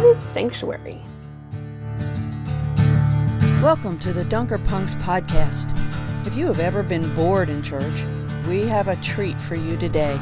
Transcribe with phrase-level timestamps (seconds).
[0.00, 0.98] What is sanctuary?
[3.62, 5.66] Welcome to the Dunker Punks podcast.
[6.26, 8.06] If you have ever been bored in church,
[8.48, 10.18] we have a treat for you today.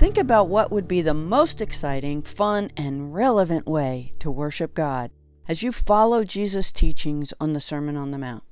[0.00, 5.12] Think about what would be the most exciting, fun, and relevant way to worship God
[5.46, 8.42] as you follow Jesus' teachings on the Sermon on the Mount.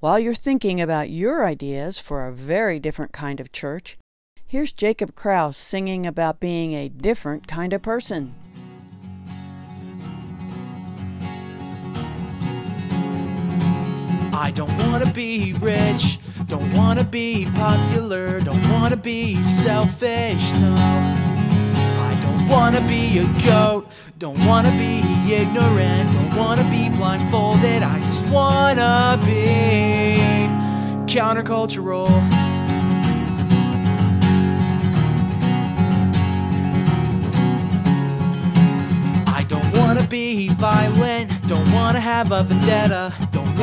[0.00, 3.98] While you're thinking about your ideas for a very different kind of church,
[4.46, 8.34] here's Jacob Kraus singing about being a different kind of person.
[14.36, 20.74] I don't wanna be rich, don't wanna be popular, don't wanna be selfish, no.
[20.76, 23.86] I don't wanna be a goat,
[24.18, 24.98] don't wanna be
[25.32, 30.48] ignorant, don't wanna be blindfolded, I just wanna be
[31.06, 32.08] countercultural.
[39.28, 43.12] I don't wanna be violent, don't wanna have a vendetta,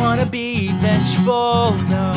[0.02, 2.12] wanna be vengeful, no.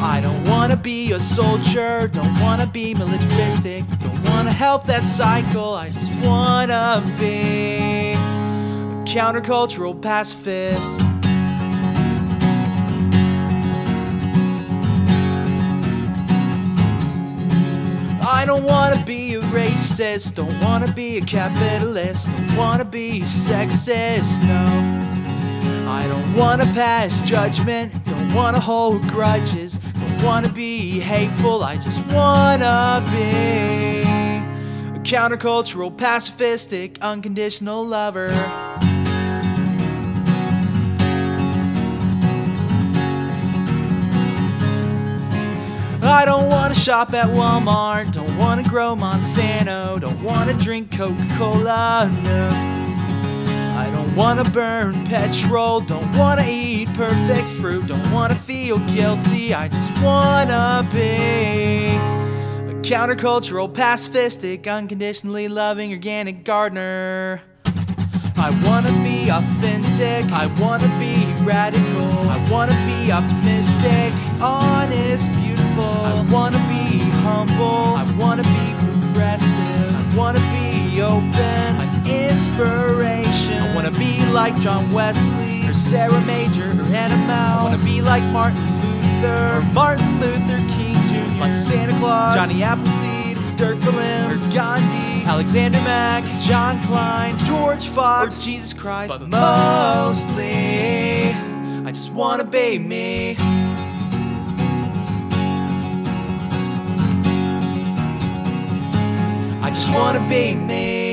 [0.00, 5.74] I don't wanna be a soldier, don't wanna be militaristic, don't wanna help that cycle,
[5.74, 8.16] I just wanna be a
[9.04, 11.00] countercultural pacifist.
[18.26, 24.42] I don't wanna be a racist, don't wanna be a capitalist, don't wanna be sexist,
[24.44, 25.03] no.
[25.86, 32.06] I don't wanna pass judgment, don't wanna hold grudges, don't wanna be hateful, I just
[32.12, 38.30] wanna be a countercultural, pacifistic, unconditional lover.
[46.02, 52.10] I don't wanna shop at Walmart, don't wanna grow Monsanto, don't wanna drink Coca Cola,
[52.22, 52.73] no.
[54.16, 60.88] Wanna burn petrol, don't wanna eat perfect fruit, don't wanna feel guilty, I just wanna
[60.92, 61.96] be
[62.70, 67.42] a countercultural, pacifistic, unconditionally loving organic gardener.
[68.36, 75.84] I wanna be authentic, I wanna be radical, I wanna be optimistic, honest, beautiful.
[75.84, 83.23] I wanna be humble, I wanna be progressive, I wanna be open, an inspiration.
[84.34, 87.34] I wanna be like John Wesley, or Sarah Major, or Anna Mow.
[87.34, 92.64] I wanna be like Martin Luther, or Martin Luther King Jr., like Santa Claus, Johnny
[92.64, 99.10] Appleseed, Dirk Willems, or Gandhi, Alexander Mack, John Kline, George Fox, or Jesus Christ.
[99.10, 100.50] But mostly,
[101.86, 103.36] I just wanna be me.
[109.62, 111.03] I just wanna be me.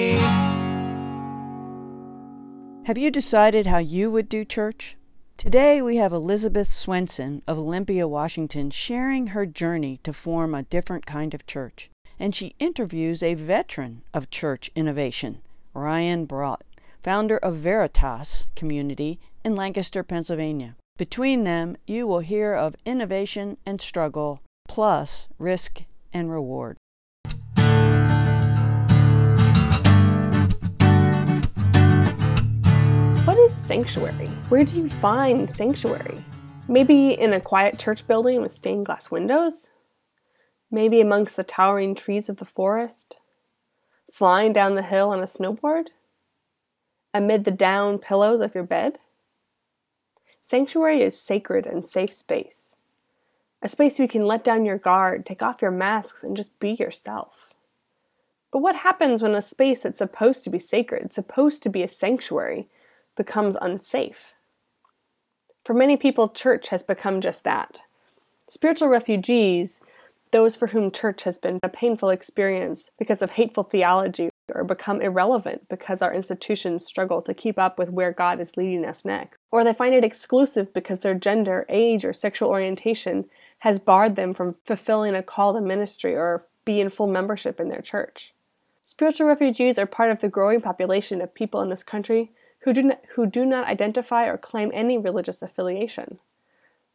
[2.92, 4.98] Have you decided how you would do church?
[5.38, 11.06] Today we have Elizabeth Swenson of Olympia, Washington, sharing her journey to form a different
[11.06, 11.90] kind of church.
[12.20, 15.40] And she interviews a veteran of church innovation,
[15.74, 16.66] Ryan Braught,
[17.02, 20.76] founder of Veritas Community in Lancaster, Pennsylvania.
[20.98, 26.76] Between them, you will hear of innovation and struggle, plus risk and reward.
[33.62, 34.28] Sanctuary?
[34.50, 36.24] Where do you find sanctuary?
[36.68, 39.70] Maybe in a quiet church building with stained glass windows?
[40.72, 43.16] Maybe amongst the towering trees of the forest?
[44.12, 45.88] Flying down the hill on a snowboard?
[47.14, 48.98] Amid the down pillows of your bed?
[50.42, 52.76] Sanctuary is sacred and safe space.
[53.62, 56.60] A space where you can let down your guard, take off your masks, and just
[56.60, 57.54] be yourself.
[58.52, 61.88] But what happens when a space that's supposed to be sacred, supposed to be a
[61.88, 62.68] sanctuary,
[63.22, 64.34] becomes unsafe?
[65.64, 67.82] For many people, church has become just that.
[68.48, 69.82] Spiritual refugees,
[70.32, 75.02] those for whom church has been a painful experience because of hateful theology, or become
[75.02, 79.38] irrelevant because our institutions struggle to keep up with where God is leading us next.
[79.52, 83.26] Or they find it exclusive because their gender, age, or sexual orientation
[83.60, 87.70] has barred them from fulfilling a call to ministry or be in full membership in
[87.70, 88.34] their church.
[88.84, 92.32] Spiritual refugees are part of the growing population of people in this country
[92.62, 96.20] who do not, who do not identify or claim any religious affiliation.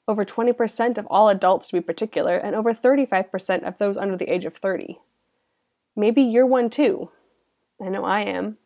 [0.08, 4.32] Over 20% of all adults, to be particular, and over 35% of those under the
[4.32, 5.00] age of 30.
[5.96, 7.10] Maybe you're one too.
[7.82, 8.58] I know I am.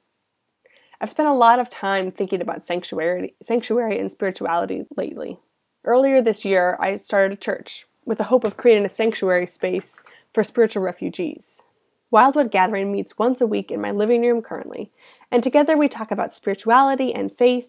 [1.00, 5.38] I've spent a lot of time thinking about sanctuary, sanctuary and spirituality lately.
[5.82, 10.02] Earlier this year, I started a church with the hope of creating a sanctuary space
[10.34, 11.62] for spiritual refugees.
[12.10, 14.90] Wildwood Gathering meets once a week in my living room currently,
[15.30, 17.68] and together we talk about spirituality and faith.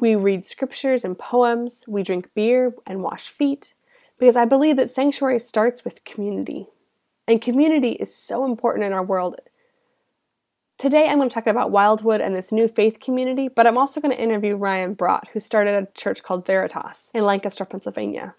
[0.00, 3.74] We read scriptures and poems, we drink beer and wash feet,
[4.18, 6.68] because I believe that sanctuary starts with community.
[7.28, 9.36] And community is so important in our world.
[10.78, 14.00] Today I'm going to talk about Wildwood and this new faith community, but I'm also
[14.00, 18.34] going to interview Ryan Braught, who started a church called Veritas in Lancaster, Pennsylvania.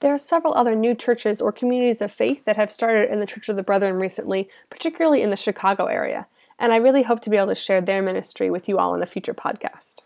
[0.00, 3.26] There are several other new churches or communities of faith that have started in the
[3.26, 6.26] Church of the Brethren recently, particularly in the Chicago area,
[6.58, 9.02] and I really hope to be able to share their ministry with you all in
[9.02, 9.96] a future podcast.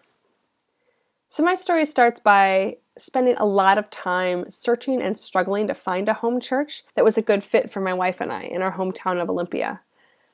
[1.28, 6.08] So, my story starts by spending a lot of time searching and struggling to find
[6.08, 8.72] a home church that was a good fit for my wife and I in our
[8.72, 9.80] hometown of Olympia.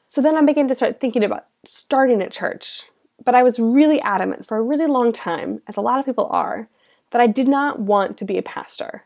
[0.09, 2.85] So then I began to start thinking about starting a church.
[3.25, 6.27] But I was really adamant for a really long time, as a lot of people
[6.31, 6.69] are,
[7.11, 9.05] that I did not want to be a pastor.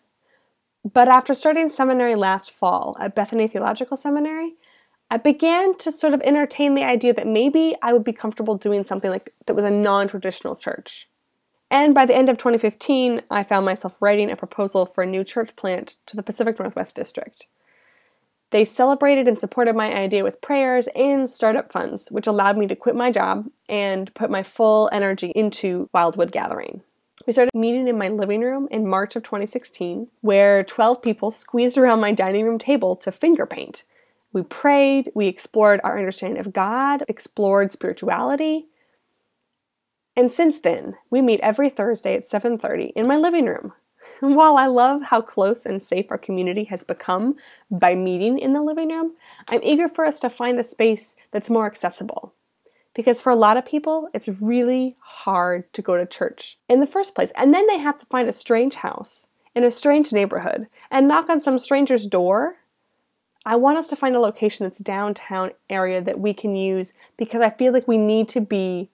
[0.93, 4.55] But after starting seminary last fall at Bethany Theological Seminary,
[5.11, 8.85] I began to sort of entertain the idea that maybe I would be comfortable doing
[8.85, 11.09] something like that was a non-traditional church.
[11.71, 15.25] And by the end of 2015, I found myself writing a proposal for a new
[15.25, 17.47] church plant to the Pacific Northwest District.
[18.51, 22.77] They celebrated and supported my idea with prayers and startup funds, which allowed me to
[22.77, 26.83] quit my job and put my full energy into Wildwood Gathering.
[27.29, 31.77] We started meeting in my living room in March of 2016, where 12 people squeezed
[31.77, 33.85] around my dining room table to finger paint.
[34.33, 38.69] We prayed, we explored our understanding of God, explored spirituality.
[40.17, 43.75] And since then, we meet every Thursday at 7:30 in my living room.
[44.23, 47.37] And While I love how close and safe our community has become
[47.71, 49.17] by meeting in the living room,
[49.49, 52.33] I'm eager for us to find a space that's more accessible
[52.95, 56.87] because for a lot of people, it's really hard to go to church in the
[56.87, 57.33] first place.
[57.37, 61.29] And then they have to find a strange house in a strange neighborhood and knock
[61.29, 62.57] on some stranger's door.
[63.45, 67.41] I want us to find a location that's downtown area that we can use because
[67.41, 68.91] I feel like we need to be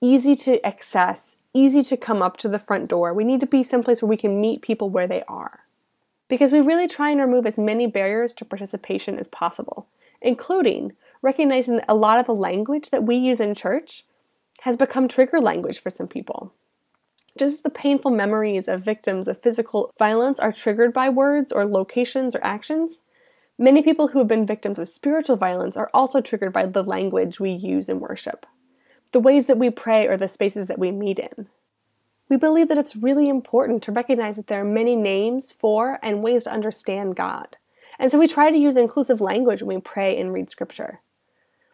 [0.00, 3.12] easy to access, easy to come up to the front door.
[3.12, 5.60] We need to be someplace where we can meet people where they are.
[6.28, 9.88] Because we really try and remove as many barriers to participation as possible,
[10.22, 14.04] including recognizing that a lot of the language that we use in church
[14.62, 16.52] has become trigger language for some people.
[17.38, 21.64] Just as the painful memories of victims of physical violence are triggered by words or
[21.64, 23.02] locations or actions,
[23.58, 27.38] many people who have been victims of spiritual violence are also triggered by the language
[27.38, 28.46] we use in worship,
[29.12, 31.48] the ways that we pray, or the spaces that we meet in.
[32.28, 36.22] We believe that it's really important to recognize that there are many names for and
[36.22, 37.56] ways to understand God.
[37.98, 41.00] And so we try to use inclusive language when we pray and read scripture.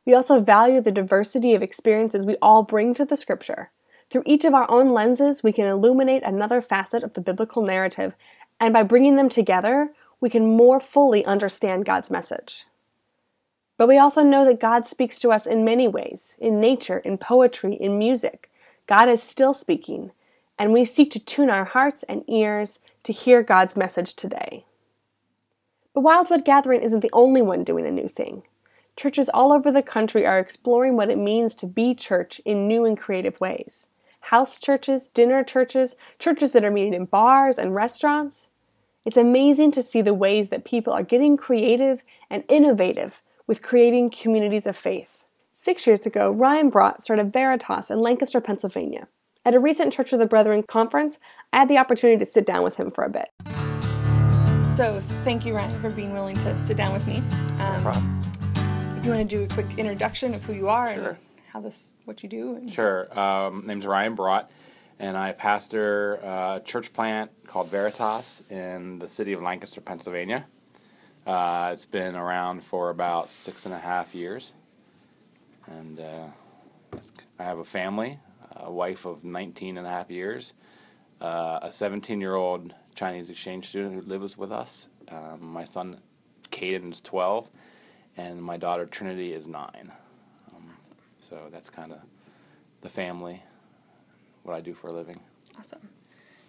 [0.07, 3.71] We also value the diversity of experiences we all bring to the scripture.
[4.09, 8.15] Through each of our own lenses, we can illuminate another facet of the biblical narrative,
[8.61, 12.65] and by bringing them together, we can more fully understand God's message.
[13.77, 17.19] But we also know that God speaks to us in many ways in nature, in
[17.19, 18.49] poetry, in music.
[18.87, 20.13] God is still speaking,
[20.57, 24.65] and we seek to tune our hearts and ears to hear God's message today.
[25.93, 28.45] But Wildwood Gathering isn't the only one doing a new thing.
[28.97, 32.87] Churches all over the country are exploring what it means to be church in new
[32.87, 33.89] and creative ways.
[34.21, 38.49] House churches, dinner churches, churches that are meeting in bars and restaurants.
[39.05, 44.11] It's amazing to see the ways that people are getting creative and innovative with creating
[44.11, 45.25] communities of faith.
[45.53, 49.09] Six years ago, Ryan Braught started Veritas in Lancaster, Pennsylvania.
[49.45, 51.19] At a recent Church of the Brethren conference,
[51.53, 53.29] I had the opportunity to sit down with him for a bit.
[54.75, 57.19] So, thank you, Ryan, for being willing to sit down with me.
[57.59, 58.26] Um, no problem
[59.07, 61.09] you want to do a quick introduction of who you are sure.
[61.11, 61.19] and
[61.53, 62.57] how this, what you do?
[62.57, 62.75] And...
[62.75, 63.07] Sure.
[63.17, 64.51] Um, my name's Ryan Braught,
[64.99, 70.47] and I pastor a church plant called Veritas in the city of Lancaster, Pennsylvania.
[71.25, 74.55] Uh, it's been around for about six and a half years,
[75.69, 76.27] and uh,
[77.39, 78.19] I have a family,
[78.57, 80.53] a wife of 19 and a half years,
[81.21, 84.89] uh, a 17 year old Chinese exchange student who lives with us.
[85.09, 86.01] Um, my son
[86.51, 87.49] Caden is 12
[88.17, 89.93] and my daughter Trinity is nine.
[90.55, 90.71] Um,
[91.21, 91.99] so that's kind of
[92.81, 93.43] the family,
[94.43, 95.21] what I do for a living.
[95.59, 95.89] Awesome.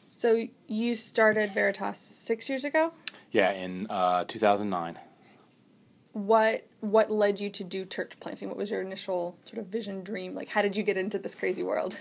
[0.09, 2.91] So you started Veritas six years ago?
[3.31, 4.97] Yeah, in uh, 2009.
[6.13, 8.47] What what led you to do church planting?
[8.47, 10.33] What was your initial sort of vision, dream?
[10.33, 11.95] Like, how did you get into this crazy world?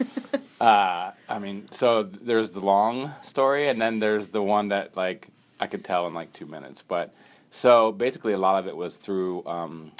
[0.60, 5.28] uh, I mean, so there's the long story, and then there's the one that like
[5.58, 6.82] I could tell in like two minutes.
[6.86, 7.14] But
[7.50, 9.44] so basically, a lot of it was through.
[9.46, 9.92] Um,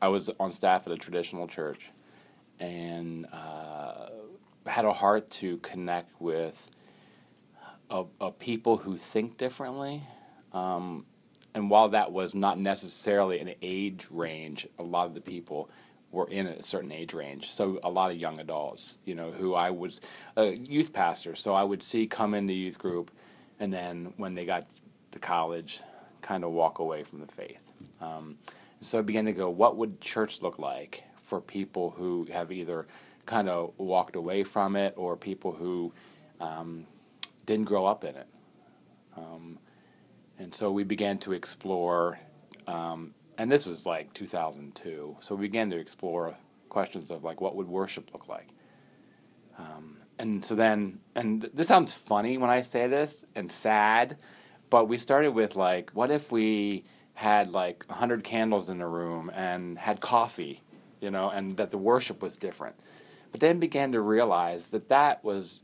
[0.00, 1.90] I was on staff at a traditional church,
[2.60, 4.08] and uh,
[4.66, 6.70] had a heart to connect with
[7.90, 10.02] a, a people who think differently.
[10.52, 11.06] Um,
[11.54, 15.70] and while that was not necessarily an age range, a lot of the people
[16.10, 17.50] were in a certain age range.
[17.52, 20.00] So a lot of young adults, you know, who I was
[20.36, 23.10] a youth pastor, so I would see come in the youth group,
[23.60, 24.66] and then when they got
[25.12, 25.80] to college,
[26.24, 27.72] kind of walk away from the faith.
[28.00, 28.36] Um,
[28.80, 32.86] so I began to go, what would church look like for people who have either
[33.24, 35.92] kind of walked away from it or people who
[36.40, 36.86] um,
[37.46, 38.26] didn't grow up in it?
[39.16, 39.58] Um,
[40.38, 42.18] and so we began to explore
[42.66, 45.16] um, and this was like 2002.
[45.20, 46.34] So we began to explore
[46.68, 48.48] questions of like what would worship look like.
[49.58, 54.16] Um, and so then, and this sounds funny when I say this and sad,
[54.74, 59.30] but we started with like, what if we had like 100 candles in the room
[59.32, 60.62] and had coffee,
[61.00, 62.74] you know, and that the worship was different.
[63.30, 65.60] But then began to realize that that was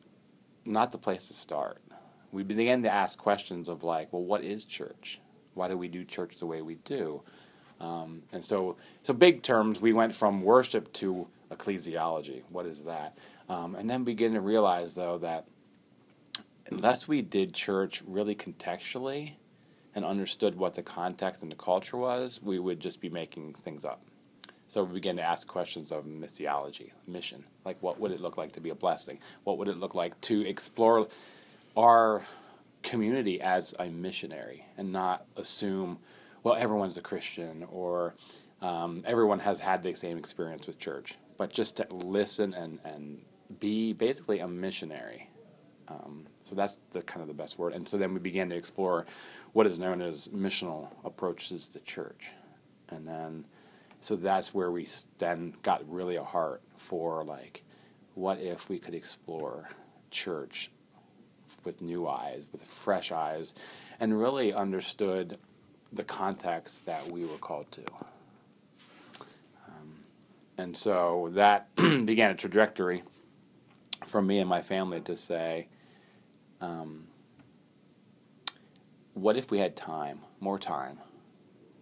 [0.64, 1.82] not the place to start.
[2.30, 5.20] We began to ask questions of like, well, what is church?
[5.54, 7.20] Why do we do church the way we do?
[7.80, 12.42] Um, and so, so big terms, we went from worship to ecclesiology.
[12.48, 13.18] What is that?
[13.48, 15.48] Um, and then begin to realize, though, that
[16.70, 19.32] unless we did church really contextually
[19.94, 23.84] and understood what the context and the culture was, we would just be making things
[23.84, 24.00] up.
[24.68, 27.44] So we began to ask questions of missiology, mission.
[27.64, 29.18] Like, what would it look like to be a blessing?
[29.42, 31.08] What would it look like to explore
[31.76, 32.24] our
[32.82, 35.98] community as a missionary and not assume
[36.42, 38.14] well, everyone's a Christian or
[38.62, 43.20] um, everyone has had the same experience with church, but just to listen and, and
[43.58, 45.28] be basically a missionary.
[45.90, 47.72] Um, so that's the kind of the best word.
[47.72, 49.06] And so then we began to explore
[49.52, 52.30] what is known as missional approaches to church,
[52.88, 53.44] and then
[54.00, 57.62] so that's where we then got really a heart for like,
[58.14, 59.68] what if we could explore
[60.10, 60.70] church
[61.64, 63.54] with new eyes, with fresh eyes,
[63.98, 65.38] and really understood
[65.92, 67.82] the context that we were called to.
[69.68, 70.04] Um,
[70.56, 73.02] and so that began a trajectory
[74.06, 75.68] for me and my family to say,
[76.60, 77.06] um,
[79.14, 80.98] what if we had time, more time,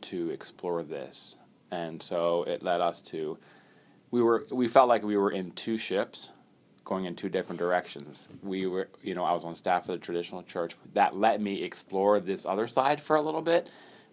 [0.02, 1.36] to explore this?
[1.70, 3.38] And so it led us to,
[4.10, 6.30] we were, we felt like we were in two ships
[6.84, 8.28] going in two different directions.
[8.42, 10.74] We were, you know, I was on staff of the traditional church.
[10.94, 13.68] That let me explore this other side for a little bit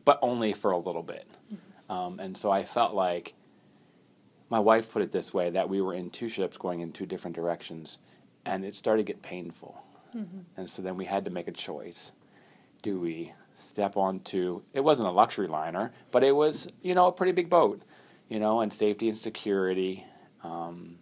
[0.06, 1.28] but only for a little bit.
[1.90, 3.34] Um, and so I felt like
[4.50, 7.08] my wife put it this way that we were in two ships going in two
[7.08, 7.98] different directions,
[8.46, 9.82] and it started to get painful.
[10.16, 10.40] Mm-hmm.
[10.58, 12.12] And so then we had to make a choice.
[12.82, 17.12] Do we step onto it wasn't a luxury liner, but it was, you know, a
[17.12, 17.82] pretty big boat,
[18.30, 20.06] you know, and safety and security,
[20.44, 20.98] um,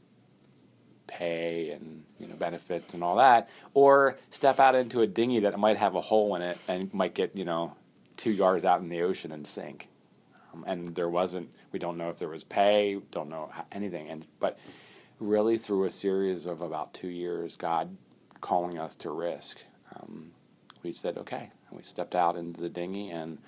[1.08, 5.60] pay and you know benefits and all that, or step out into a dinghy that
[5.60, 7.75] might have a hole in it and might get you know
[8.17, 9.89] two yards out in the ocean and sink.
[10.53, 11.50] Um, and there wasn't.
[11.72, 13.00] We don't know if there was pay.
[13.12, 14.10] Don't know anything.
[14.10, 14.58] And but
[15.20, 17.98] really through a series of about two years, God
[18.44, 19.58] calling us to risk,
[19.96, 20.32] um,
[20.84, 21.50] we said okay.
[21.70, 23.40] And we stepped out into the dinghy, and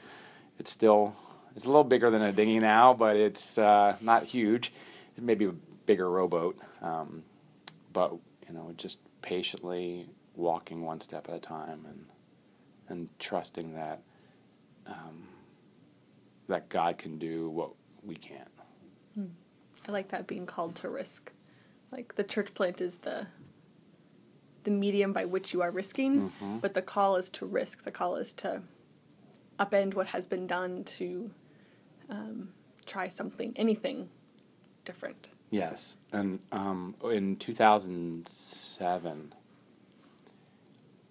[0.57, 1.15] it's still
[1.55, 4.73] it's a little bigger than a dinghy now, but it's uh, not huge.
[5.19, 5.51] Maybe a
[5.85, 7.23] bigger rowboat, um,
[7.93, 8.13] but
[8.47, 12.05] you know, just patiently walking one step at a time and
[12.87, 14.01] and trusting that
[14.87, 15.27] um,
[16.47, 17.71] that God can do what
[18.01, 18.47] we can't.
[19.15, 19.25] Hmm.
[19.87, 21.31] I like that being called to risk.
[21.91, 23.27] Like the church plant is the
[24.65, 26.57] the medium by which you are risking, mm-hmm.
[26.57, 27.83] but the call is to risk.
[27.83, 28.61] The call is to
[29.57, 31.31] upend what has been done to
[32.09, 32.49] um,
[32.85, 34.09] try something, anything
[34.83, 35.29] different.
[35.51, 39.33] Yes, and um, in 2007,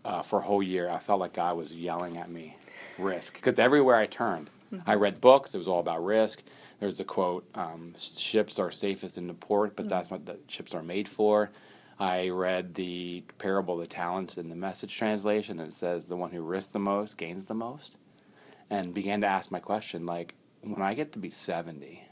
[0.04, 2.56] uh, for a whole year, I felt like God was yelling at me
[2.98, 4.88] risk because everywhere I turned, mm-hmm.
[4.88, 5.54] I read books.
[5.54, 6.42] It was all about risk.
[6.80, 9.90] There's a quote: um, "Ships are safest in the port, but mm-hmm.
[9.90, 11.50] that's what the ships are made for."
[11.98, 16.16] I read the parable of the talents in the message translation, and it says, "The
[16.16, 17.98] one who risks the most gains the most,"
[18.68, 22.08] and began to ask my question: like, when I get to be seventy,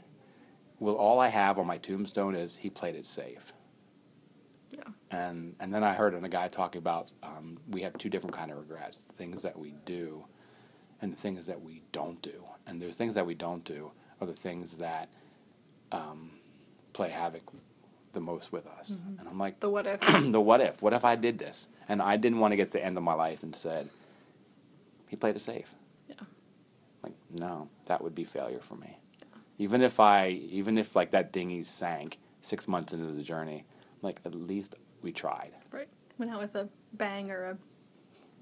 [0.79, 3.51] will all I have on my tombstone is he played it safe?
[4.71, 4.83] Yeah.
[5.11, 8.51] And and then I heard a guy talking about um, we have two different kind
[8.51, 10.25] of regrets: things that we do
[11.03, 12.45] and the things that we don't do.
[12.65, 15.09] And the things that we don't do are the things that
[15.91, 16.31] um,
[16.93, 17.51] play havoc
[18.13, 18.91] the most with us.
[18.91, 19.19] Mm-hmm.
[19.19, 19.99] And I'm like, the what if?
[20.31, 20.81] the what if?
[20.81, 21.67] What if I did this?
[21.89, 23.89] And I didn't want to get to the end of my life and said,
[25.07, 25.75] he played it safe.
[26.07, 26.15] Yeah.
[27.03, 28.97] Like, no, that would be failure for me.
[29.19, 29.25] Yeah.
[29.59, 33.65] Even if I, even if like that dinghy sank six months into the journey,
[34.01, 35.51] like at least we tried.
[35.71, 35.89] Right.
[36.17, 37.57] Went out with a bang or a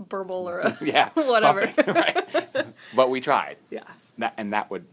[0.03, 1.71] burble or a yeah, whatever.
[1.87, 2.65] right?
[2.95, 3.57] but we tried.
[3.69, 3.83] yeah.
[4.17, 4.85] That and that would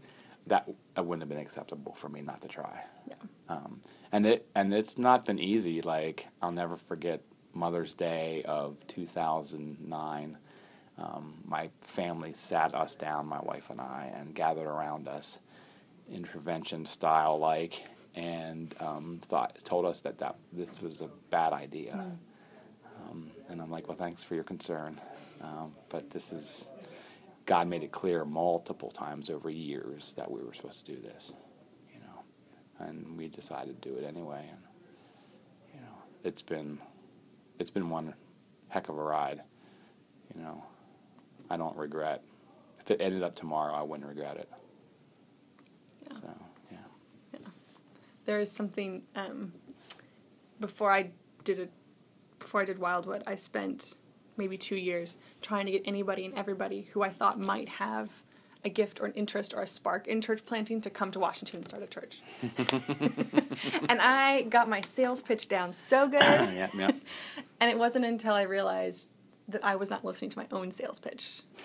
[0.47, 0.67] that
[0.99, 2.83] that wouldn't have been acceptable for me not to try.
[3.07, 3.15] Yeah.
[3.47, 3.79] Um,
[4.11, 5.81] and it and it's not been easy.
[5.81, 7.21] Like I'll never forget
[7.53, 10.37] Mother's Day of 2009.
[10.97, 15.39] Um, my family sat us down, my wife and I, and gathered around us,
[16.11, 17.81] intervention style like,
[18.13, 22.11] and um, thought told us that, that this was a bad idea.
[23.09, 24.99] Um, and I'm like, well, thanks for your concern,
[25.41, 26.67] um, but this is
[27.49, 31.33] God made it clear multiple times over years that we were supposed to do this,
[31.91, 34.47] you know, and we decided to do it anyway.
[34.47, 34.59] And
[35.73, 36.77] you know, it's been
[37.57, 38.13] it's been one
[38.67, 39.41] heck of a ride.
[40.35, 40.63] You know,
[41.49, 42.23] I don't regret.
[42.81, 44.49] If it ended up tomorrow, I wouldn't regret it.
[46.03, 46.17] Yeah.
[46.17, 46.29] So
[46.71, 47.39] yeah,
[48.25, 49.53] there is something um,
[50.59, 51.09] before I
[51.43, 51.71] did it
[52.37, 53.95] before I did Wildwood, I spent
[54.39, 58.09] maybe two years trying to get anybody and everybody who I thought might have
[58.63, 61.57] a gift or an interest or a spark in church planting to come to Washington
[61.57, 62.21] and start a church.
[63.89, 66.91] and I got my sales pitch down so good, yeah, yeah.
[67.59, 69.09] and it wasn't until I realized
[69.47, 71.41] that I was not listening to my own sales pitch.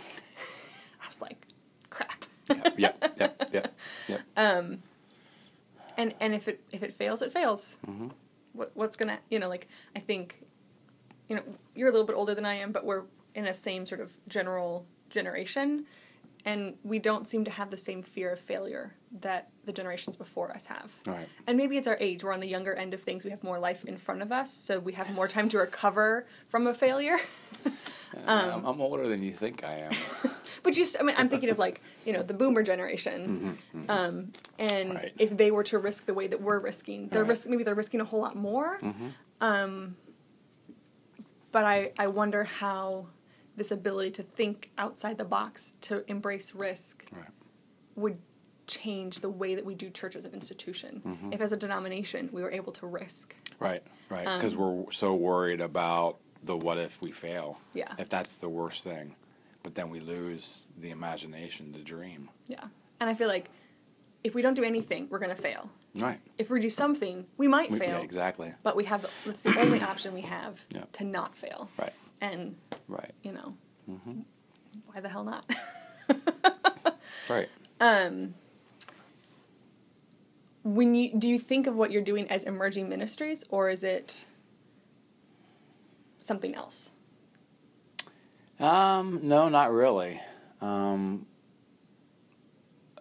[1.03, 1.47] I was like,
[1.91, 2.25] crap.
[2.49, 3.75] Yep, yep, yep, yep,
[4.09, 4.21] yep.
[4.37, 4.83] and
[5.97, 7.79] and if it if it fails, it fails.
[7.89, 8.09] Mm-hmm.
[8.53, 9.67] What what's gonna you know like
[9.97, 10.43] I think,
[11.29, 11.43] you know
[11.75, 13.03] you're a little bit older than I am, but we're
[13.35, 15.87] in a same sort of general generation,
[16.45, 20.51] and we don't seem to have the same fear of failure that the generations before
[20.51, 20.91] us have.
[21.07, 21.29] Right.
[21.47, 22.23] And maybe it's our age.
[22.25, 23.25] We're on the younger end of things.
[23.25, 26.27] We have more life in front of us, so we have more time to recover
[26.49, 27.19] from a failure.
[28.29, 29.91] Um, I'm, I'm older than you think I am.
[30.63, 33.59] But just, I mean, I'm thinking of like, you know, the boomer generation.
[33.89, 35.13] Um, and Mm-hmm, Right.
[35.19, 37.31] if they were to risk the way that we're risking, they're Right.
[37.31, 38.79] risk, maybe they're risking a whole lot more.
[38.81, 39.09] Mm-hmm.
[41.55, 43.07] Um, but I, I wonder how
[43.57, 47.29] this ability to think outside the box, to embrace risk, right.
[47.97, 48.19] would
[48.67, 51.03] change the way that we do church as an institution.
[51.07, 51.33] Mm-hmm.
[51.33, 53.37] If as a denomination we were able to risk.
[53.61, 54.27] Right, right.
[54.27, 57.59] Um, Because we're so worried about the what if we fail.
[57.73, 57.93] Yeah.
[57.99, 59.15] If that's the worst thing.
[59.63, 62.29] But then we lose the imagination to dream.
[62.49, 62.65] Yeah.
[63.01, 63.49] And I feel like
[64.23, 65.71] if we don't do anything, we're going to fail.
[65.97, 66.21] Right.
[66.39, 67.99] If we do something, we might We- fail.
[67.99, 68.53] yeah, exactly.
[68.63, 70.85] but we have that's the only option we have Yeah.
[70.95, 71.93] to not fail Right.
[72.21, 72.57] and
[72.89, 73.13] Right.
[73.23, 73.57] you know
[73.89, 74.21] Mm-hmm.
[74.87, 75.49] why the hell not
[77.29, 77.49] Right.
[77.81, 78.35] um
[80.65, 84.25] when you do you think of what you're doing as emerging ministries or is it
[86.21, 86.91] something else
[88.59, 90.21] Um, no, not really.
[90.61, 91.27] Um,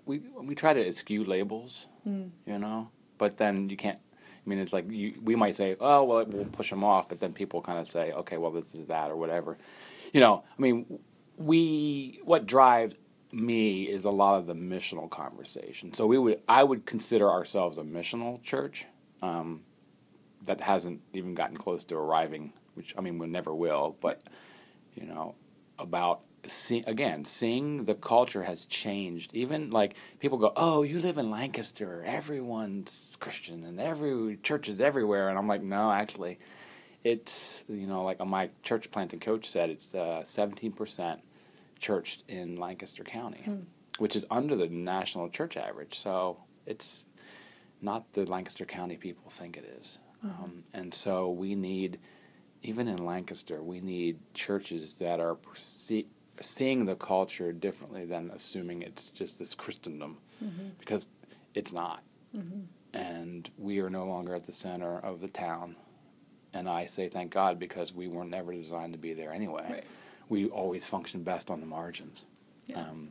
[0.06, 4.00] we we try to eschew labels, you know, but then you can't.
[4.46, 7.20] I mean, it's like you, we might say, "Oh, well, we'll push them off," but
[7.20, 9.58] then people kind of say, "Okay, well, this is that or whatever."
[10.12, 11.00] You know, I mean,
[11.38, 12.96] we what drives
[13.32, 15.94] me is a lot of the missional conversation.
[15.94, 18.86] So we would, I would consider ourselves a missional church
[19.22, 19.62] um,
[20.44, 24.22] that hasn't even gotten close to arriving, which I mean, we never will, but
[24.96, 25.36] you know,
[25.80, 29.34] about see, again, seeing the culture has changed.
[29.34, 32.04] Even like people go, "Oh, you live in Lancaster.
[32.06, 36.40] Everyone's Christian, and every church is everywhere." And I'm like, "No, actually,
[37.04, 41.22] it's you know, like my church planting coach said, it's uh, seventeen percent
[41.80, 43.44] churched in Lancaster County,
[43.98, 46.00] which is under the national church average.
[46.00, 47.04] So it's
[47.82, 50.00] not the Lancaster County people think it is.
[50.24, 52.00] Um, and so we need,
[52.62, 56.06] even in Lancaster, we need churches that are perce-
[56.42, 60.18] seeing the culture differently than assuming it's just this Christendom,
[60.80, 61.06] because
[61.54, 62.04] it's not.
[62.94, 65.76] And we are no longer at the center of the town.
[66.54, 69.66] And I say thank God because we were never designed to be there anyway.
[69.70, 69.84] Right.
[70.30, 72.26] We always function best on the margins.
[72.68, 72.82] Yeah.
[72.82, 73.10] Um,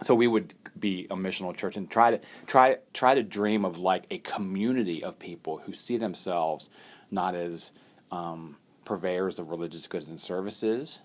[0.00, 3.78] so we would be a missional church and try to try try to dream of
[3.78, 6.70] like a community of people who see themselves
[7.10, 7.72] not as
[8.10, 11.00] um, purveyors of religious goods and services,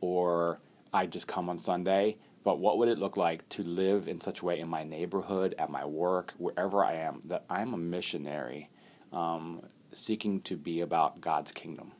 [0.00, 0.60] or
[0.92, 2.16] I just come on Sunday.
[2.44, 5.54] But what would it look like to live in such a way in my neighborhood,
[5.58, 8.70] at my work, wherever I am, that I'm a missionary,
[9.12, 11.92] um, seeking to be about God's kingdom,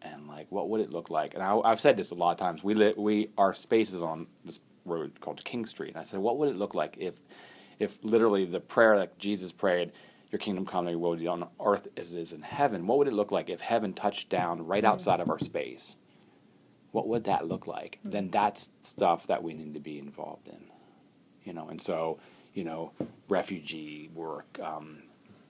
[0.00, 1.34] and like what would it look like?
[1.34, 2.64] And I, I've said this a lot of times.
[2.64, 6.20] We li- we our space is on this road called King Street, and I said,
[6.20, 7.14] what would it look like if,
[7.78, 9.92] if literally the prayer that Jesus prayed,
[10.32, 13.08] "Your kingdom come, Your will be on earth as it is in heaven." What would
[13.08, 15.96] it look like if heaven touched down right outside of our space?
[16.92, 17.98] What would that look like?
[18.04, 20.60] Then that's stuff that we need to be involved in,
[21.44, 21.68] you know.
[21.68, 22.18] And so,
[22.54, 22.92] you know,
[23.28, 25.02] refugee work, um,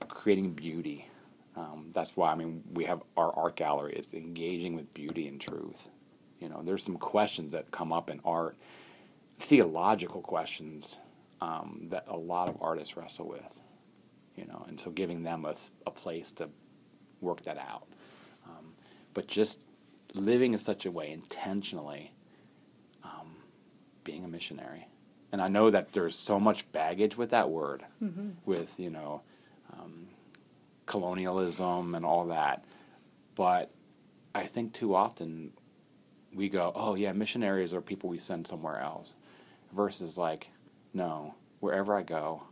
[0.09, 1.09] creating beauty.
[1.57, 5.41] Um, that's why I mean we have our art gallery It's engaging with beauty and
[5.41, 5.89] truth,
[6.41, 8.57] You know, there's some questions that come up in art,
[9.39, 10.99] theological questions
[11.41, 13.61] um, that a lot of artists wrestle with.
[14.37, 15.55] You know, and so giving them a,
[15.87, 16.49] a place to
[17.21, 17.87] work that out.
[18.47, 18.73] Um,
[19.13, 19.61] but just
[20.15, 22.13] living in such a way intentionally,
[23.03, 23.37] um,
[24.05, 24.89] being a missionary.
[25.33, 27.85] And I know that there's so much baggage with that word,
[28.45, 29.23] with, you know,
[29.73, 30.09] um,
[30.87, 32.65] colonialism and all that.
[33.35, 33.71] But
[34.35, 35.53] I think too often
[36.35, 39.15] we go, oh, yeah, missionaries are people we send somewhere else,
[39.73, 40.49] versus like,
[40.93, 42.43] no, wherever I go,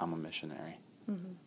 [0.00, 0.78] I'm a missionary.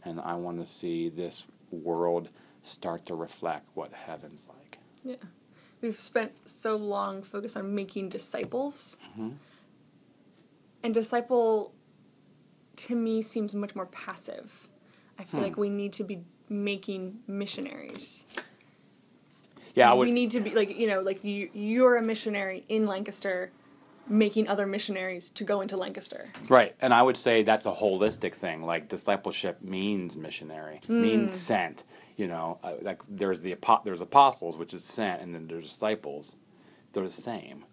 [0.06, 2.30] And I want to see this world
[2.62, 4.78] start to reflect what heaven's like.
[5.04, 5.16] Yeah.
[5.82, 8.98] We've spent so long focused on making disciples.
[9.12, 9.30] Mm-hmm.
[10.84, 11.74] And disciple
[12.78, 14.68] to me seems much more passive.
[15.18, 15.46] I feel hmm.
[15.46, 18.26] like we need to be making missionaries.
[19.76, 20.08] Yeah, I would.
[20.08, 23.52] we need to be like, you know, like you you're a missionary in Lancaster
[24.10, 26.32] making other missionaries to go into Lancaster.
[26.50, 28.64] Right, and I would say that's a holistic thing.
[28.64, 31.84] Like discipleship means missionary, means sent.
[32.18, 36.36] You know, uh, like there's the there's apostles, which is sent, and then there's disciples.
[36.92, 37.66] They're the same,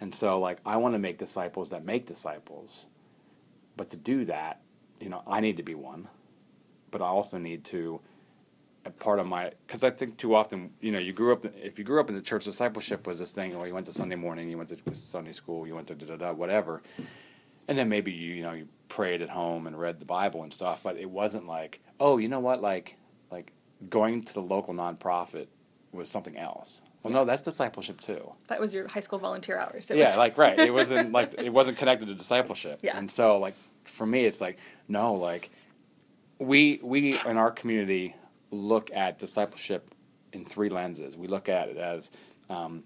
[0.00, 2.86] and so like I want to make disciples that make disciples,
[3.76, 4.60] but to do that,
[5.00, 6.08] you know, I need to be one,
[6.90, 8.00] but I also need to.
[8.86, 11.44] A part of my, because I think too often, you know, you grew up.
[11.44, 13.56] If you grew up in the church, discipleship was this thing.
[13.56, 16.06] Well, you went to Sunday morning, you went to Sunday school, you went to da
[16.06, 16.82] da da, whatever
[17.68, 20.52] and then maybe you you know you prayed at home and read the Bible and
[20.52, 22.96] stuff, but it wasn't like oh you know what like
[23.30, 23.52] like
[23.88, 25.46] going to the local nonprofit
[25.92, 26.82] was something else.
[27.02, 28.32] Well, no, that's discipleship too.
[28.46, 29.90] That was your high school volunteer hours.
[29.90, 30.58] It yeah, was, like right.
[30.58, 32.80] It wasn't like it wasn't connected to discipleship.
[32.82, 32.96] Yeah.
[32.96, 35.50] And so like for me, it's like no, like
[36.38, 38.14] we we in our community
[38.54, 39.94] look at discipleship
[40.32, 41.16] in three lenses.
[41.16, 42.10] We look at it as
[42.50, 42.84] um,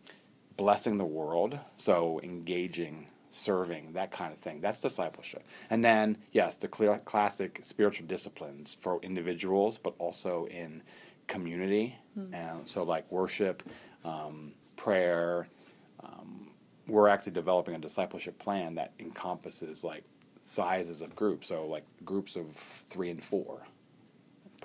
[0.57, 4.61] blessing the world, so engaging, serving, that kind of thing.
[4.61, 5.44] That's discipleship.
[5.70, 10.83] And then yes, the clear, classic spiritual disciplines for individuals, but also in
[11.26, 11.96] community.
[12.35, 13.62] And so like worship,
[14.04, 15.48] um, prayer,
[16.88, 20.04] we're actually developing a discipleship plan that encompasses like
[20.42, 21.48] sizes of groups.
[21.48, 23.62] So like groups of three and four,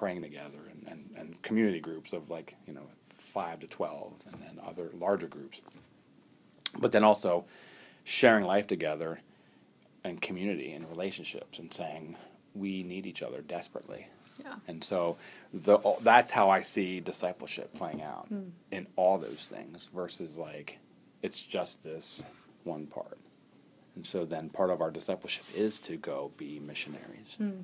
[0.03, 4.41] praying together, and, and, and community groups of like you know five to twelve, and
[4.41, 5.61] then other larger groups.
[6.77, 7.45] But then also
[8.03, 9.21] sharing life together,
[10.03, 12.17] and community and relationships, and saying
[12.53, 14.07] we need each other desperately.
[14.43, 14.55] Yeah.
[14.67, 15.15] And so
[15.53, 18.49] the that's how I see discipleship playing out hmm.
[18.71, 20.79] in all those things versus like
[21.21, 22.25] it's just this
[22.65, 23.17] one part.
[23.95, 27.35] And so then part of our discipleship is to go be missionaries.
[27.37, 27.61] Hmm.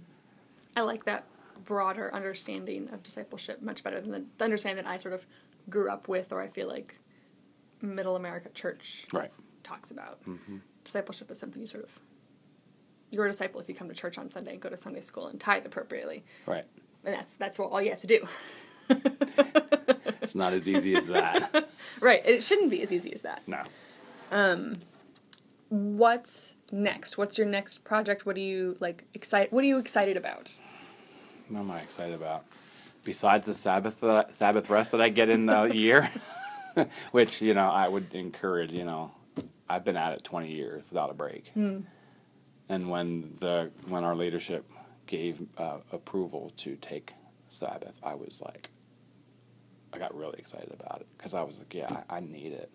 [0.77, 1.25] I like that
[1.65, 5.25] broader understanding of discipleship much better than the, the understanding that I sort of
[5.69, 6.97] grew up with, or I feel like
[7.81, 9.31] Middle America Church Right.
[9.63, 10.19] talks about.
[10.83, 11.99] Discipleship is something you sort of
[13.11, 15.27] you're a disciple if you come to church on Sunday and go to Sunday school
[15.27, 16.65] and tithe appropriately, Right.
[17.03, 18.27] and that's that's what all you have to do.
[20.21, 21.69] It's not as easy as that.
[22.01, 22.21] right?
[22.25, 23.41] It shouldn't be as easy as that.
[23.47, 23.63] No.
[24.31, 24.75] Um,
[25.69, 27.17] what's next?
[27.17, 28.25] What's your next project?
[28.25, 29.51] What are you like excited?
[29.51, 30.53] What are you excited about?
[31.49, 32.45] What am I excited about?
[33.03, 36.09] Besides the Sabbath that I, Sabbath rest that I get in a year,
[37.11, 38.71] which you know I would encourage.
[38.71, 39.11] You know,
[39.67, 41.51] I've been at it twenty years without a break,
[42.69, 44.69] and when the when our leadership
[45.07, 47.13] gave uh, approval to take
[47.47, 48.69] Sabbath, I was like,
[49.91, 52.69] I got really excited about it because I was like, yeah, I, I need it.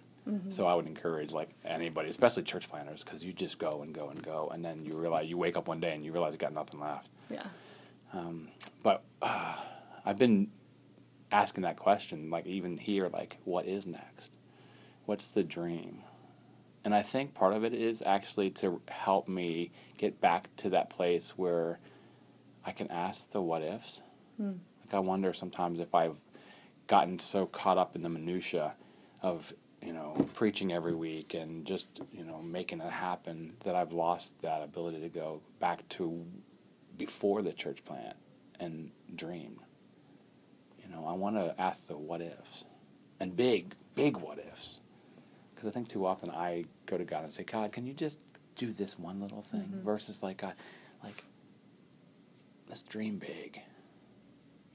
[0.48, 4.08] So I would encourage like anybody, especially church planners, because you just go and go
[4.08, 6.38] and go, and then you realize you wake up one day and you realize you
[6.38, 7.42] got nothing left Yeah.
[8.83, 9.57] But uh,
[10.05, 10.48] I've been
[11.33, 14.31] asking that question, like even here, like what is next?
[15.07, 16.03] What's the dream?
[16.85, 20.90] And I think part of it is actually to help me get back to that
[20.90, 21.79] place where
[22.64, 24.03] I can ask the what ifs.
[24.85, 26.18] Like I wonder sometimes if I've
[26.87, 28.74] gotten so caught up in the minutia
[29.22, 33.92] of you know preaching every week and just you know making it happen that I've
[33.92, 36.27] lost that ability to go back to
[36.96, 38.16] before the church plant
[38.61, 39.61] and dream.
[40.83, 42.64] You know, I want to ask the what ifs
[43.20, 44.80] and big, big what ifs.
[45.54, 48.24] Because I think too often I go to God and say, God, can you just
[48.57, 49.62] do this one little thing?
[49.62, 49.85] Mm-hmm.
[49.85, 50.54] Versus like, God,
[51.02, 51.24] like,
[52.68, 53.61] let's dream big.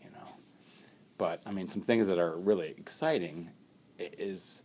[0.03, 0.27] You know.
[1.17, 3.49] But I mean, some things that are really exciting
[3.97, 4.63] is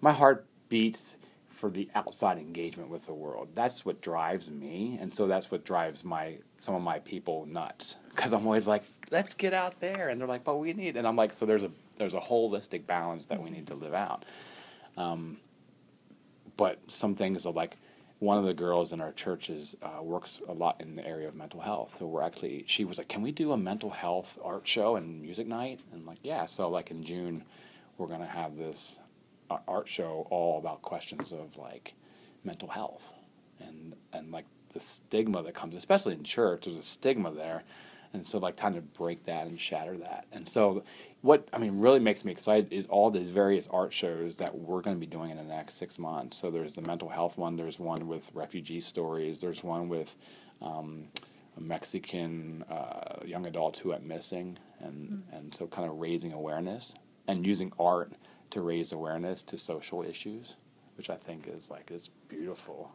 [0.00, 1.16] my heart beats
[1.56, 3.48] for the outside engagement with the world.
[3.54, 7.96] That's what drives me, and so that's what drives my some of my people nuts.
[8.14, 11.08] Because I'm always like, let's get out there, and they're like, but we need, and
[11.08, 14.26] I'm like, so there's a there's a holistic balance that we need to live out.
[14.98, 15.38] Um,
[16.58, 17.78] but some things are like
[18.18, 21.34] one of the girls in our churches uh, works a lot in the area of
[21.34, 21.96] mental health.
[21.96, 25.22] So we're actually, she was like, "Can we do a mental health art show and
[25.22, 27.44] music night?" And I'm like, "Yeah." So like in June,
[27.96, 28.98] we're gonna have this
[29.68, 31.94] art show all about questions of like
[32.44, 33.14] mental health
[33.60, 36.64] and and like the stigma that comes, especially in church.
[36.64, 37.62] There's a stigma there,
[38.12, 40.26] and so like trying to break that and shatter that.
[40.32, 40.82] And so,
[41.22, 44.82] what I mean really makes me excited is all the various art shows that we're
[44.82, 46.36] going to be doing in the next six months.
[46.36, 47.56] So there's the mental health one.
[47.56, 49.40] There's one with refugee stories.
[49.40, 50.14] There's one with
[50.60, 51.08] um,
[51.56, 56.94] a Mexican uh, young adult who went missing, and and so kind of raising awareness
[57.28, 58.12] and using art
[58.50, 60.56] to raise awareness to social issues,
[60.96, 62.92] which I think is like is beautiful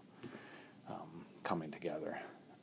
[0.90, 2.20] um, coming together.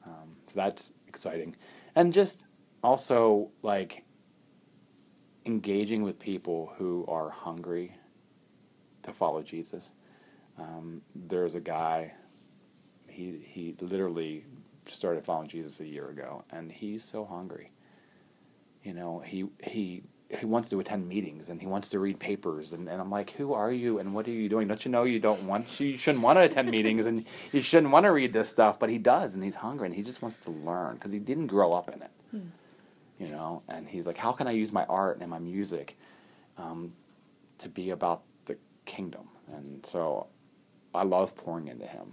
[0.06, 1.56] Um, so that's exciting,
[1.94, 2.44] and just
[2.82, 4.04] also like
[5.44, 7.96] engaging with people who are hungry
[9.02, 9.92] to follow Jesus.
[10.58, 12.12] Um, there's a guy.
[13.06, 14.44] He he literally
[14.86, 17.72] started following Jesus a year ago, and he's so hungry.
[18.82, 22.74] You know, he he he wants to attend meetings and he wants to read papers
[22.74, 24.68] and, and I'm like, who are you and what are you doing?
[24.68, 27.92] Don't you know you don't want you shouldn't want to attend meetings and you shouldn't
[27.92, 30.36] want to read this stuff, but he does and he's hungry and he just wants
[30.38, 32.10] to learn because he didn't grow up in it,
[33.18, 33.62] you know.
[33.68, 35.96] And he's like, how can I use my art and my music
[36.58, 36.92] um,
[37.58, 39.28] to be about the kingdom?
[39.54, 40.26] And so
[40.94, 42.12] I love pouring into him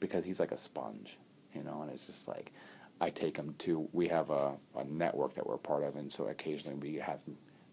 [0.00, 1.18] because he's like a sponge,
[1.54, 1.82] you know.
[1.82, 2.52] And it's just like
[3.02, 3.88] I take him to.
[3.92, 7.20] We have a, a network that we're part of, and so occasionally we have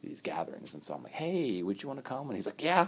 [0.03, 2.61] these gatherings, and so I'm like, "Hey, would you want to come?" And he's like,
[2.63, 2.87] "Yeah."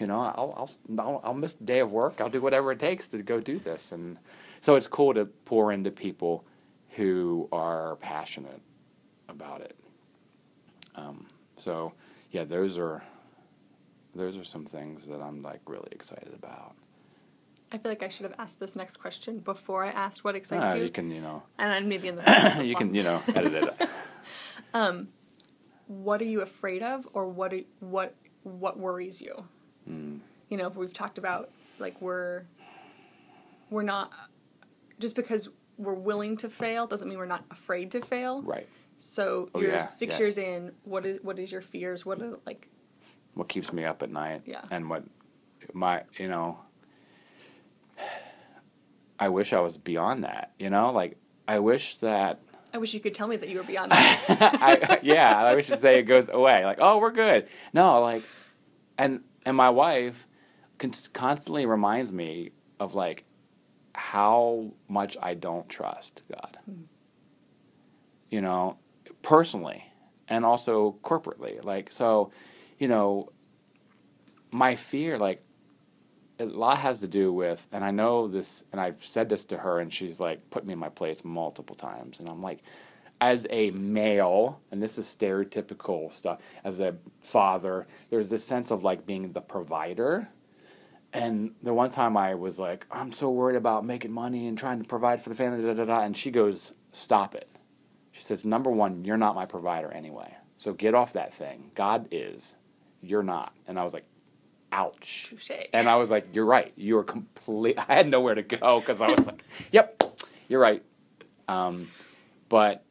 [0.00, 2.20] You know, I'll, I'll I'll I'll miss the day of work.
[2.20, 4.18] I'll do whatever it takes to go do this, and
[4.60, 6.44] so it's cool to pour into people
[6.96, 8.60] who are passionate
[9.28, 9.76] about it.
[10.96, 11.92] Um, so
[12.30, 13.02] yeah, those are
[14.14, 16.74] those are some things that I'm like really excited about.
[17.70, 20.72] I feel like I should have asked this next question before I asked what excites
[20.72, 20.84] Ah, you.
[20.84, 23.88] you can you know and maybe in the you can you know edit it.
[25.92, 29.44] what are you afraid of or what are, what what worries you
[29.86, 30.18] Hmm.
[30.48, 32.44] you know if we've talked about like we're
[33.70, 34.12] we're not
[35.00, 38.68] just because we're willing to fail doesn't mean we're not afraid to fail Right.
[38.98, 40.20] so Oh, you're yeah, six yeah.
[40.20, 42.68] years in what is what is your fears what are like
[43.34, 44.42] What keeps me up at night?
[44.46, 44.62] Yeah.
[44.70, 45.04] And what
[45.72, 46.58] my you know.
[49.18, 50.52] I wish I was beyond that.
[50.58, 51.16] You know, like
[51.48, 52.40] I wish that
[52.72, 55.66] i wish you could tell me that you were beyond that I, yeah, I wish
[55.68, 56.64] to say it goes away.
[56.64, 57.48] Like, oh, we're good.
[57.72, 58.22] No, like,
[58.96, 60.26] and and my wife
[60.78, 63.24] con- constantly reminds me of like
[63.94, 66.58] how much I don't trust God.
[66.64, 66.82] Hmm.
[68.30, 68.78] You know,
[69.20, 69.92] personally
[70.28, 71.62] and also corporately.
[71.62, 72.32] Like, so,
[72.78, 73.30] you know,
[74.50, 75.44] my fear, like,
[76.42, 79.56] a lot has to do with, and I know this, and I've said this to
[79.58, 82.62] her, and she's like put me in my place multiple times, and I'm like,
[83.20, 88.82] as a male, and this is stereotypical stuff, as a father, there's this sense of
[88.82, 90.28] like being the provider.
[91.12, 94.82] And the one time I was like, I'm so worried about making money and trying
[94.82, 97.48] to provide for the family, da da da, and she goes, Stop it.
[98.10, 100.34] She says, Number one, you're not my provider anyway.
[100.56, 101.70] So get off that thing.
[101.74, 102.56] God is.
[103.02, 103.54] You're not.
[103.66, 104.04] And I was like,
[104.72, 105.26] Ouch.
[105.28, 105.50] Touche.
[105.72, 106.72] And I was like, You're right.
[106.76, 107.78] You are complete.
[107.88, 110.82] I had nowhere to go because I was like, Yep, you're right.
[111.46, 111.90] Um,
[112.48, 112.84] but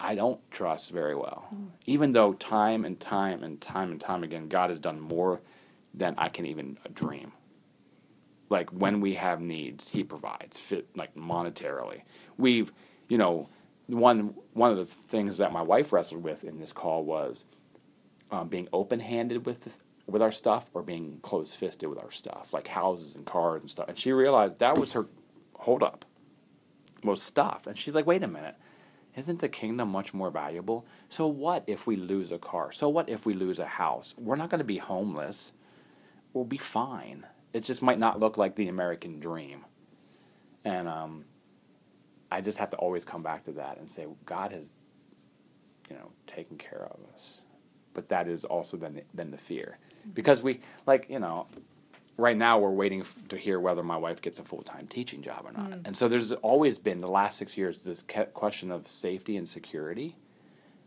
[0.00, 1.46] I don't trust very well.
[1.86, 5.42] Even though time and time and time and time again, God has done more
[5.92, 7.32] than I can even dream.
[8.48, 12.02] Like when we have needs, He provides, fit like monetarily.
[12.38, 12.72] We've,
[13.08, 13.48] you know,
[13.86, 17.44] one one of the things that my wife wrestled with in this call was
[18.30, 19.64] um, being open-handed with
[20.10, 23.88] with our stuff or being closed-fisted with our stuff, like houses and cars and stuff.
[23.88, 25.06] And she realized that was her
[25.54, 26.04] hold up
[27.04, 27.66] was stuff.
[27.66, 28.56] And she's like, wait a minute,
[29.16, 30.86] isn't the kingdom much more valuable?
[31.08, 32.72] So what if we lose a car?
[32.72, 34.14] So what if we lose a house?
[34.18, 35.52] We're not going to be homeless.
[36.32, 37.26] We'll be fine.
[37.52, 39.64] It just might not look like the American dream.
[40.64, 41.24] And um,
[42.30, 44.72] I just have to always come back to that and say, God has,
[45.88, 47.40] you know, taken care of us.
[47.92, 49.78] But that is also then the, then the fear.
[50.14, 51.46] Because we, like, you know,
[52.16, 55.42] right now we're waiting f- to hear whether my wife gets a full-time teaching job
[55.46, 55.72] or not.
[55.84, 59.48] And so there's always been the last six years this ca- question of safety and
[59.48, 60.16] security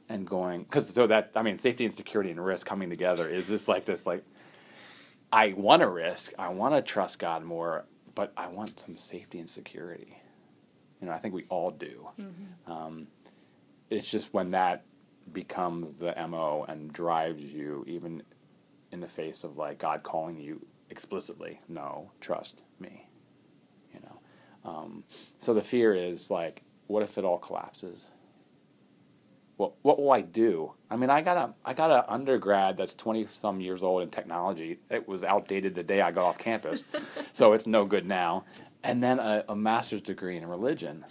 [0.10, 3.48] and going because so that i mean safety and security and risk coming together is
[3.48, 4.22] just like this like
[5.32, 9.40] i want to risk i want to trust god more but i want some safety
[9.40, 10.18] and security.
[11.02, 12.10] You know i think we all do.
[12.68, 13.08] Um,
[13.90, 14.84] it's just when that
[15.32, 18.24] becomes the mo and drives you even
[18.94, 23.10] in the face of like god calling you explicitly, no, trust me.
[23.94, 25.04] You know, um,
[25.40, 28.08] so the fear is like, what if it all collapses?
[29.58, 30.74] What what will I do?
[30.90, 34.10] I mean, I got a I got an undergrad that's twenty some years old in
[34.10, 34.80] technology.
[34.90, 36.84] It was outdated the day I got off campus,
[37.34, 38.46] so it's no good now.
[38.84, 41.06] And then a, a master's degree in religion.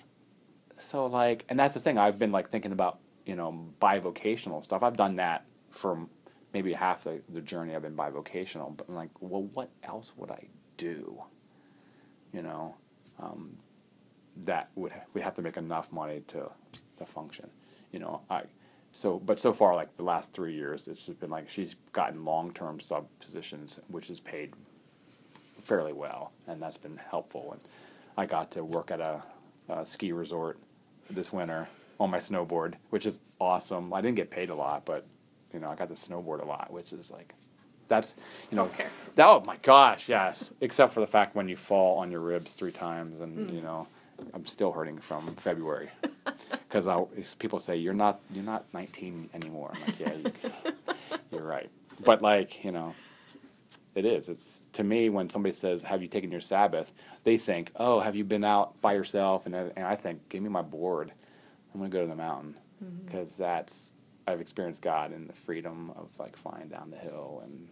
[0.79, 1.99] So like, and that's the thing.
[1.99, 4.83] I've been like thinking about you know bivocational stuff.
[4.83, 6.07] I've done that for
[6.53, 8.77] maybe half the, the journey I've been bivocational.
[8.77, 11.23] But I'm like, well, what else would I do?
[12.33, 12.75] You know,
[13.21, 13.57] um,
[14.45, 16.51] that would we have to make enough money to
[16.97, 17.51] to function.
[17.93, 18.45] You know, I
[18.93, 22.25] so but so far like the last three years, it's just been like she's gotten
[22.25, 24.53] long term sub positions, which is paid
[25.63, 27.53] fairly well, and that's been helpful.
[27.53, 27.61] And
[28.17, 29.23] I got to work at a,
[29.69, 30.59] a ski resort
[31.11, 31.69] this winter
[32.01, 33.93] on my snowboard, which is awesome.
[33.93, 35.07] I didn't get paid a lot, but
[35.53, 37.35] you know, I got to snowboard a lot, which is like,
[37.89, 38.15] that's
[38.51, 38.91] you know, Self-care.
[39.17, 40.53] that, oh my gosh, yes.
[40.61, 43.55] Except for the fact when you fall on your ribs three times, and Mm.
[43.55, 43.87] you know,
[44.35, 45.91] I'm still hurting from February
[46.69, 46.87] because
[47.39, 49.73] people say you're not you're not 19 anymore.
[49.75, 50.33] I'm like, yeah, you,
[51.33, 51.69] you're right.
[52.05, 52.95] But like you know,
[53.95, 54.29] it is.
[54.29, 56.93] It's to me when somebody says, "Have you taken your Sabbath?"
[57.25, 60.49] They think, "Oh, have you been out by yourself?" And and I think, "Give me
[60.49, 61.13] my board.
[61.75, 62.55] I'm gonna go to the mountain
[63.05, 63.92] because that's
[64.27, 67.69] I've experienced God in the freedom of like flying down the hill and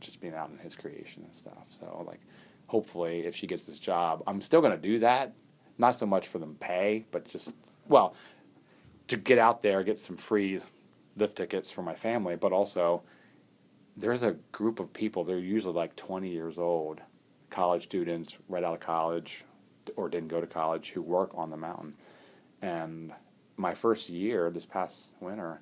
[0.00, 1.66] just being out in His creation and stuff.
[1.68, 2.20] So like,
[2.66, 5.32] hopefully, if she gets this job, I'm still gonna do that.
[5.78, 7.56] Not so much for the pay, but just
[7.88, 8.14] well,
[9.08, 10.60] to get out there, get some free
[11.16, 13.02] lift tickets for my family, but also
[13.96, 17.00] there's a group of people, they're usually like 20 years old,
[17.50, 19.44] college students right out of college
[19.96, 21.94] or didn't go to college who work on the mountain.
[22.62, 23.12] And
[23.56, 25.60] my first year, this past winter,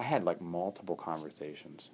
[0.00, 1.90] I had like multiple conversations.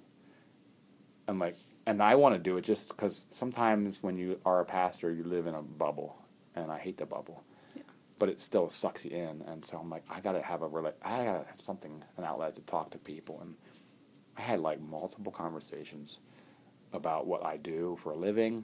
[1.27, 4.65] I'm like, and I want to do it just because sometimes when you are a
[4.65, 6.15] pastor, you live in a bubble,
[6.55, 7.43] and I hate the bubble.
[8.17, 10.93] But it still sucks you in, and so I'm like, I gotta have a rela-
[11.03, 13.55] I gotta have something, an outlet to talk to people, and
[14.37, 16.19] I had like multiple conversations
[16.93, 18.63] about what I do for a living,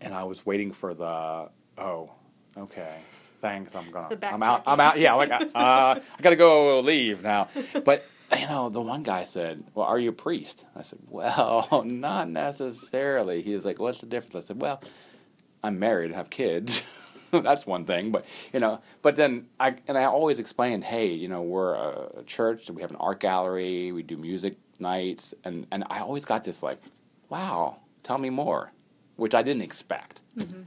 [0.00, 2.10] and I was waiting for the oh,
[2.56, 2.94] okay,
[3.40, 7.48] thanks, I'm gonna, I'm out, I'm out, yeah, like uh, I gotta go leave now,
[7.84, 8.04] but
[8.38, 12.28] you know, the one guy said, "Well, are you a priest?" I said, "Well, not
[12.28, 14.82] necessarily." He was like, "What's the difference?" I said, "Well,
[15.62, 16.82] I'm married and have kids."
[17.30, 21.28] That's one thing, but you know, but then I and I always explained, hey, you
[21.28, 25.84] know, we're a church, we have an art gallery, we do music nights, and and
[25.90, 26.80] I always got this like,
[27.28, 28.72] wow, tell me more,
[29.16, 30.22] which I didn't expect,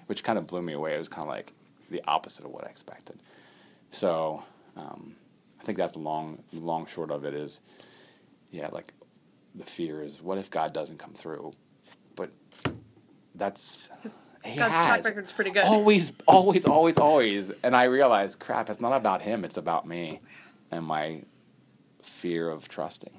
[0.08, 0.96] which kind of blew me away.
[0.96, 1.54] It was kind of like
[1.90, 3.20] the opposite of what I expected.
[3.92, 4.44] So
[4.78, 5.16] um,
[5.60, 7.60] I think that's the long, long short of it is,
[8.52, 8.94] yeah, like
[9.56, 11.52] the fear is, what if God doesn't come through?
[12.16, 12.32] But
[13.36, 13.90] that's
[14.44, 15.06] he God's track has.
[15.06, 15.66] record's pretty good.
[15.66, 17.52] Always, always, always, always.
[17.64, 19.44] And I realized, crap, it's not about him.
[19.44, 20.22] It's about me
[20.72, 21.24] and my
[22.02, 23.14] fear of trusting.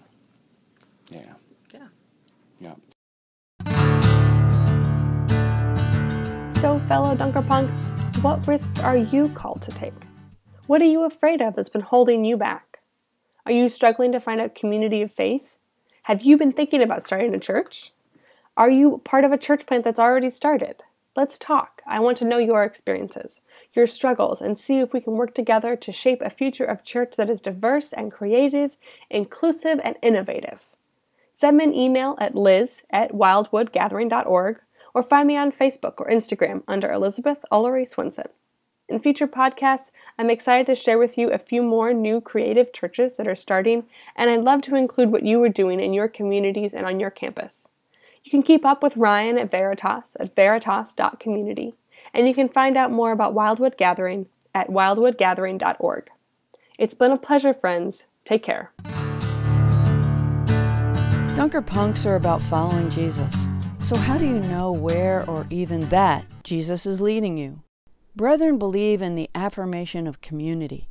[1.10, 1.34] Yeah.
[1.74, 1.88] Yeah.
[2.58, 2.74] Yeah.
[6.60, 7.78] So, fellow Dunker Punks,
[8.22, 9.94] what risks are you called to take?
[10.70, 12.78] What are you afraid of that's been holding you back?
[13.44, 15.56] Are you struggling to find a community of faith?
[16.04, 17.90] Have you been thinking about starting a church?
[18.56, 20.84] Are you part of a church plant that's already started?
[21.16, 21.82] Let's talk.
[21.88, 23.40] I want to know your experiences,
[23.74, 27.16] your struggles, and see if we can work together to shape a future of church
[27.16, 28.76] that is diverse and creative,
[29.10, 30.66] inclusive, and innovative.
[31.32, 34.60] Send me an email at liz at wildwoodgathering.org
[34.94, 38.28] or find me on Facebook or Instagram under Elizabeth Ullery Swinson.
[38.90, 43.16] In future podcasts, I'm excited to share with you a few more new creative churches
[43.16, 43.84] that are starting,
[44.16, 47.10] and I'd love to include what you are doing in your communities and on your
[47.10, 47.68] campus.
[48.24, 51.74] You can keep up with Ryan at Veritas at veritas.community,
[52.12, 54.26] and you can find out more about Wildwood Gathering
[54.56, 56.10] at wildwoodgathering.org.
[56.76, 58.08] It's been a pleasure, friends.
[58.24, 58.72] Take care.
[61.36, 63.32] Dunker punks are about following Jesus.
[63.82, 67.60] So, how do you know where or even that Jesus is leading you?
[68.16, 70.88] Brethren believe in the affirmation of community,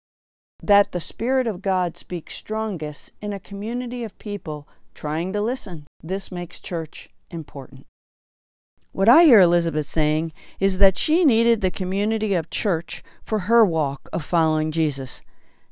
[0.63, 5.86] that the Spirit of God speaks strongest in a community of people trying to listen.
[6.01, 7.86] This makes church important.
[8.91, 13.63] What I hear Elizabeth saying is that she needed the community of church for her
[13.63, 15.22] walk of following Jesus.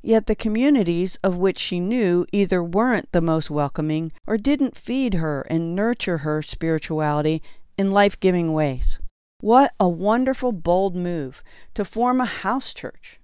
[0.02, 5.14] Yet the communities of which she knew either weren't the most welcoming or didn't feed
[5.14, 7.42] her and nurture her spirituality
[7.76, 9.00] in life giving ways.
[9.40, 13.20] What a wonderful, bold move to form a house church.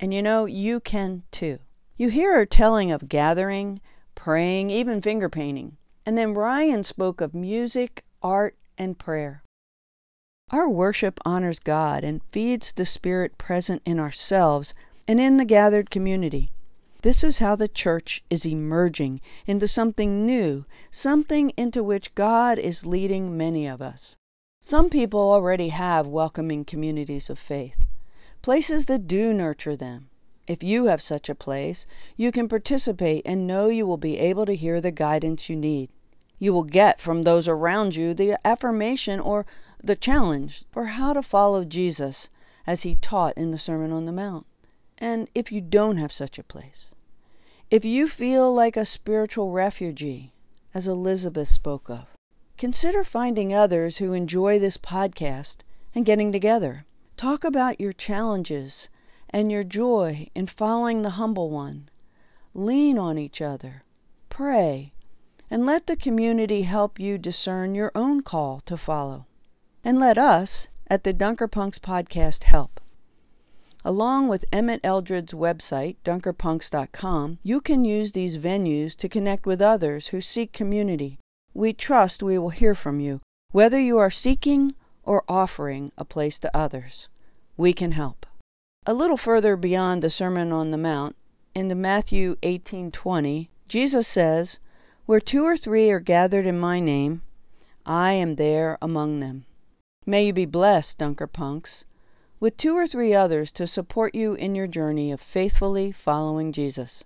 [0.00, 1.60] And you know, you can too.
[1.96, 3.80] You hear her telling of gathering,
[4.16, 5.76] praying, even finger painting.
[6.04, 9.44] And then Ryan spoke of music, art, and prayer.
[10.50, 14.74] Our worship honors God and feeds the Spirit present in ourselves
[15.06, 16.50] and in the gathered community.
[17.02, 22.84] This is how the church is emerging into something new, something into which God is
[22.84, 24.16] leading many of us.
[24.64, 27.84] Some people already have welcoming communities of faith,
[28.42, 30.08] places that do nurture them.
[30.46, 31.84] If you have such a place,
[32.16, 35.90] you can participate and know you will be able to hear the guidance you need.
[36.38, 39.46] You will get from those around you the affirmation or
[39.82, 42.30] the challenge for how to follow Jesus
[42.64, 44.46] as he taught in the Sermon on the Mount.
[44.96, 46.86] And if you don't have such a place,
[47.68, 50.32] if you feel like a spiritual refugee,
[50.72, 52.11] as Elizabeth spoke of,
[52.62, 55.56] consider finding others who enjoy this podcast
[55.96, 56.84] and getting together.
[57.16, 58.88] Talk about your challenges
[59.30, 61.88] and your joy in following the humble one.
[62.54, 63.82] Lean on each other.
[64.28, 64.92] Pray.
[65.50, 69.26] And let the community help you discern your own call to follow.
[69.82, 72.80] And let us at the Dunkerpunks podcast help.
[73.84, 80.06] Along with Emmett Eldred's website, dunkerpunks.com, you can use these venues to connect with others
[80.06, 81.18] who seek community.
[81.54, 86.38] We trust we will hear from you, whether you are seeking or offering a place
[86.40, 87.08] to others.
[87.56, 88.24] We can help.
[88.86, 91.14] A little further beyond the Sermon on the Mount,
[91.54, 94.58] in Matthew 18:20, Jesus says,
[95.04, 97.22] "Where two or three are gathered in my name,
[97.84, 99.44] I am there among them."
[100.06, 101.84] May you be blessed, Dunker Punks,
[102.40, 107.04] with two or three others to support you in your journey of faithfully following Jesus.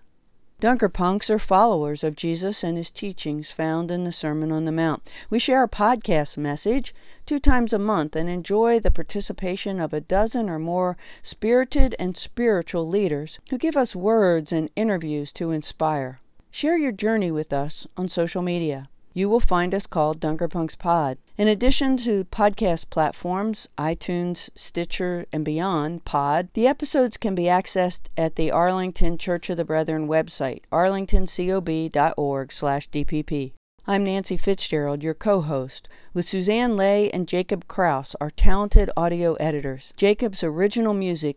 [0.61, 5.07] Dunkerpunks are followers of Jesus and his teachings found in the Sermon on the Mount.
[5.29, 6.95] We share a podcast message
[7.27, 12.17] two times a month and enjoy the participation of a dozen or more spirited and
[12.17, 16.21] spiritual leaders who give us words and interviews to inspire.
[16.51, 21.17] Share your journey with us on social media you will find us called Dunkerpunks Pod.
[21.39, 28.07] In addition to podcast platforms, iTunes, Stitcher, and beyond Pod, the episodes can be accessed
[28.16, 33.53] at the Arlington Church of the Brethren website, arlingtoncob.org/dpp.
[33.87, 39.93] I'm Nancy Fitzgerald, your co-host, with Suzanne Lay and Jacob Kraus, our talented audio editors.
[39.95, 41.37] Jacob's original music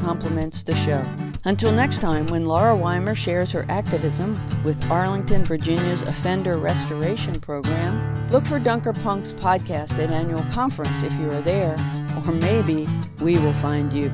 [0.00, 1.04] complements the show.
[1.44, 8.30] Until next time, when Laura Weimer shares her activism with Arlington, Virginia's Offender Restoration Program,
[8.30, 11.74] look for Dunker Punk's podcast at annual conference if you are there,
[12.24, 12.86] or maybe
[13.20, 14.08] we will find you.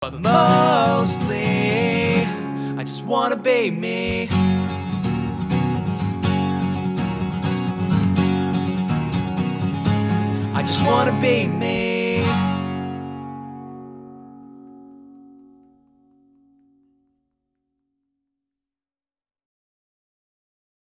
[0.00, 1.40] But mostly,
[2.78, 4.39] I just wanna be me.
[10.70, 11.89] Just wanna be me.